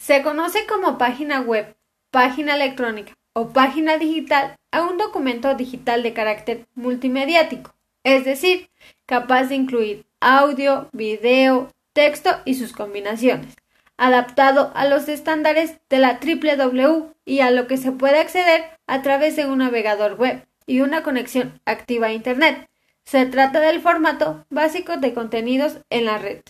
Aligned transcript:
Se 0.00 0.22
conoce 0.22 0.66
como 0.66 0.96
página 0.96 1.42
web, 1.42 1.76
página 2.10 2.54
electrónica 2.54 3.12
o 3.34 3.50
página 3.50 3.98
digital 3.98 4.56
a 4.72 4.82
un 4.82 4.96
documento 4.96 5.54
digital 5.54 6.02
de 6.02 6.14
carácter 6.14 6.66
multimediático, 6.74 7.74
es 8.02 8.24
decir, 8.24 8.70
capaz 9.04 9.44
de 9.44 9.56
incluir 9.56 10.06
audio, 10.18 10.88
video, 10.92 11.70
texto 11.92 12.30
y 12.46 12.54
sus 12.54 12.72
combinaciones, 12.72 13.54
adaptado 13.98 14.72
a 14.74 14.86
los 14.86 15.06
estándares 15.06 15.78
de 15.90 15.98
la 15.98 16.18
www 16.18 17.12
y 17.26 17.40
a 17.40 17.50
lo 17.50 17.66
que 17.66 17.76
se 17.76 17.92
puede 17.92 18.20
acceder 18.20 18.64
a 18.86 19.02
través 19.02 19.36
de 19.36 19.46
un 19.46 19.58
navegador 19.58 20.14
web 20.14 20.46
y 20.66 20.80
una 20.80 21.02
conexión 21.02 21.60
activa 21.66 22.06
a 22.06 22.14
Internet. 22.14 22.70
Se 23.04 23.26
trata 23.26 23.60
del 23.60 23.82
formato 23.82 24.46
básico 24.48 24.96
de 24.96 25.12
contenidos 25.12 25.82
en 25.90 26.06
la 26.06 26.16
red. 26.16 26.40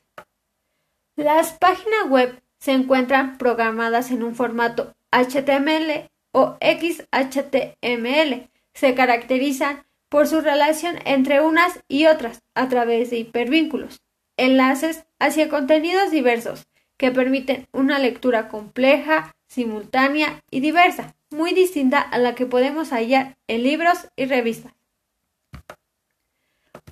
Las 1.16 1.52
páginas 1.54 2.08
web 2.08 2.40
se 2.60 2.72
encuentran 2.72 3.38
programadas 3.38 4.10
en 4.10 4.22
un 4.22 4.34
formato 4.34 4.94
HTML 5.10 6.08
o 6.32 6.56
XHTML. 6.60 8.48
Se 8.74 8.94
caracterizan 8.94 9.84
por 10.08 10.26
su 10.26 10.40
relación 10.40 10.98
entre 11.04 11.40
unas 11.40 11.80
y 11.88 12.06
otras 12.06 12.42
a 12.54 12.68
través 12.68 13.10
de 13.10 13.18
hipervínculos, 13.18 14.02
enlaces 14.36 15.04
hacia 15.18 15.48
contenidos 15.48 16.10
diversos 16.10 16.66
que 16.96 17.10
permiten 17.10 17.66
una 17.72 17.98
lectura 17.98 18.48
compleja, 18.48 19.34
simultánea 19.48 20.42
y 20.50 20.60
diversa, 20.60 21.14
muy 21.30 21.54
distinta 21.54 22.00
a 22.00 22.18
la 22.18 22.34
que 22.34 22.44
podemos 22.44 22.90
hallar 22.90 23.36
en 23.48 23.62
libros 23.62 24.08
y 24.16 24.26
revistas. 24.26 24.74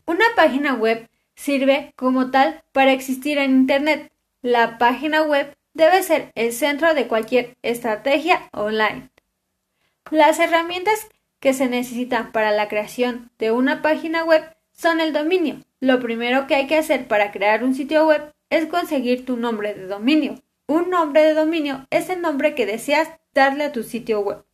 Una 0.07 0.25
página 0.35 0.75
web 0.75 1.11
sirve 1.35 1.93
como 1.95 2.31
tal 2.31 2.63
para 2.73 2.93
existir 2.93 3.37
en 3.37 3.51
Internet. 3.51 4.11
La 4.41 4.79
página 4.79 5.23
web 5.23 5.58
debe 5.79 6.03
ser 6.03 6.33
el 6.35 6.53
centro 6.53 6.93
de 6.93 7.07
cualquier 7.07 7.57
estrategia 7.63 8.51
online. 8.53 9.09
Las 10.11 10.41
herramientas 10.41 11.09
que 11.39 11.55
se 11.55 11.69
necesitan 11.69 12.33
para 12.33 12.51
la 12.51 12.69
creación 12.69 13.31
de 13.39 13.53
una 13.53 13.81
página 13.81 14.25
web 14.25 14.43
son 14.73 15.01
el 15.01 15.13
dominio. 15.13 15.61
Lo 15.81 16.01
primero 16.01 16.49
que 16.49 16.57
hay 16.57 16.67
que 16.67 16.77
hacer 16.77 17.07
para 17.07 17.31
crear 17.31 17.63
un 17.63 17.75
sitio 17.75 18.07
web 18.07 18.35
es 18.51 18.67
conseguir 18.67 19.25
tu 19.25 19.37
nombre 19.37 19.73
de 19.73 19.87
dominio. 19.87 20.43
Un 20.67 20.91
nombre 20.91 21.23
de 21.23 21.35
dominio 21.35 21.87
es 21.91 22.11
el 22.11 22.21
nombre 22.21 22.57
que 22.57 22.67
deseas 22.67 23.09
darle 23.33 23.65
a 23.65 23.73
tu 23.73 23.85
sitio 23.85 24.21
web. 24.21 24.45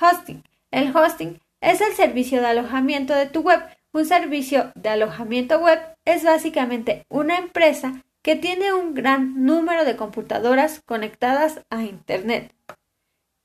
Hosting. 0.00 0.44
El 0.70 0.96
hosting 0.96 1.40
es 1.60 1.80
el 1.80 1.92
servicio 1.94 2.40
de 2.40 2.46
alojamiento 2.46 3.14
de 3.14 3.26
tu 3.26 3.40
web. 3.40 3.60
Un 3.92 4.06
servicio 4.06 4.70
de 4.76 4.90
alojamiento 4.90 5.58
web 5.58 5.80
es 6.04 6.22
básicamente 6.22 7.04
una 7.08 7.36
empresa 7.36 8.04
que 8.22 8.36
tiene 8.36 8.72
un 8.72 8.94
gran 8.94 9.44
número 9.44 9.84
de 9.84 9.96
computadoras 9.96 10.80
conectadas 10.86 11.60
a 11.70 11.82
Internet. 11.82 12.54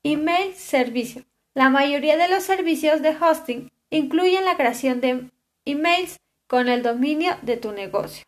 Email 0.04 0.54
servicio. 0.54 1.24
La 1.54 1.68
mayoría 1.68 2.16
de 2.16 2.28
los 2.28 2.44
servicios 2.44 3.02
de 3.02 3.16
hosting 3.16 3.72
incluyen 3.90 4.44
la 4.44 4.56
creación 4.56 5.00
de 5.00 5.30
emails 5.64 6.20
con 6.46 6.68
el 6.68 6.82
dominio 6.82 7.36
de 7.42 7.56
tu 7.56 7.72
negocio. 7.72 8.24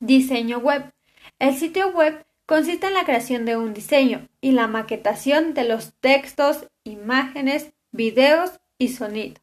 Diseño 0.00 0.58
web. 0.58 0.92
El 1.38 1.54
sitio 1.54 1.90
web 1.90 2.26
consiste 2.46 2.88
en 2.88 2.94
la 2.94 3.04
creación 3.04 3.44
de 3.44 3.56
un 3.56 3.72
diseño 3.72 4.28
y 4.40 4.50
la 4.50 4.66
maquetación 4.66 5.54
de 5.54 5.64
los 5.64 5.94
textos, 6.00 6.66
imágenes, 6.82 7.72
videos 7.92 8.60
y 8.76 8.88
sonido. 8.88 9.40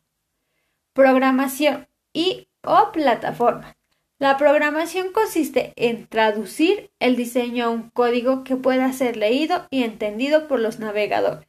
Programación 0.94 1.88
y 2.11 2.50
o 2.63 2.91
plataforma. 2.91 3.75
La 4.22 4.38
programación 4.38 5.11
consiste 5.14 5.73
en 5.77 6.05
traducir 6.05 6.91
el 7.00 7.16
diseño 7.16 7.66
a 7.66 7.69
un 7.69 7.89
código 7.89 8.44
que 8.44 8.55
pueda 8.55 8.94
ser 8.94 9.17
leído 9.17 9.66
y 9.72 9.81
entendido 9.81 10.47
por 10.47 10.59
los 10.59 10.78
navegadores. 10.78 11.47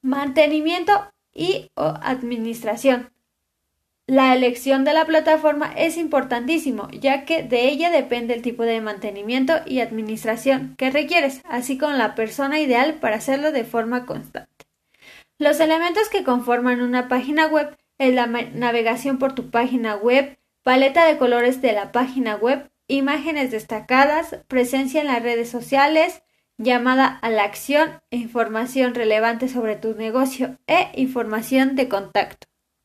Mantenimiento 0.00 0.92
y 1.34 1.72
o 1.74 1.92
administración. 2.00 3.10
La 4.06 4.32
elección 4.32 4.84
de 4.84 4.92
la 4.92 5.06
plataforma 5.06 5.72
es 5.76 5.96
importantísimo, 5.96 6.88
ya 6.92 7.24
que 7.24 7.42
de 7.42 7.66
ella 7.66 7.90
depende 7.90 8.34
el 8.34 8.42
tipo 8.42 8.62
de 8.62 8.80
mantenimiento 8.80 9.54
y 9.66 9.80
administración 9.80 10.76
que 10.78 10.92
requieres, 10.92 11.42
así 11.48 11.76
como 11.76 11.94
la 11.94 12.14
persona 12.14 12.60
ideal 12.60 13.00
para 13.00 13.16
hacerlo 13.16 13.50
de 13.50 13.64
forma 13.64 14.06
constante. 14.06 14.66
Los 15.38 15.58
elementos 15.58 16.08
que 16.10 16.22
conforman 16.22 16.80
una 16.80 17.08
página 17.08 17.48
web 17.48 17.76
es 17.98 18.14
la 18.14 18.28
navegación 18.28 19.18
por 19.18 19.34
tu 19.34 19.50
página 19.50 19.96
web, 19.96 20.38
paleta 20.64 21.04
de 21.04 21.18
colores 21.18 21.62
de 21.62 21.72
la 21.72 21.92
página 21.92 22.36
web, 22.36 22.70
imágenes 22.88 23.50
destacadas, 23.50 24.38
presencia 24.48 25.00
en 25.02 25.06
las 25.06 25.22
redes 25.22 25.50
sociales, 25.50 26.22
llamada 26.56 27.06
a 27.06 27.30
la 27.30 27.44
acción, 27.44 28.00
información 28.10 28.94
relevante 28.94 29.48
sobre 29.48 29.76
tu 29.76 29.94
negocio 29.94 30.58
e 30.66 30.90
información 30.94 31.76
de 31.76 31.88
contacto. 31.88 32.46